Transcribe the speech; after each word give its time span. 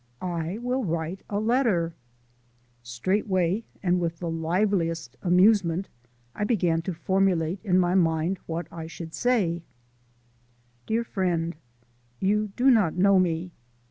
"I 0.19 0.57
will 0.57 0.83
write 0.83 1.21
a 1.29 1.39
letter!" 1.39 1.93
Straightway 2.81 3.65
and 3.83 3.99
with 3.99 4.17
the 4.17 4.31
liveliest 4.31 5.15
amusement 5.21 5.89
I 6.33 6.43
began 6.43 6.81
to 6.81 6.93
formulate 6.95 7.59
in 7.63 7.77
my 7.77 7.93
mind 7.93 8.39
what 8.47 8.65
I 8.71 8.87
should 8.87 9.13
say: 9.13 9.61
Dear 10.87 11.03
Friend: 11.03 11.55
You 12.19 12.49
do 12.55 12.71
not 12.71 12.95
know 12.95 13.19
me. 13.19 13.51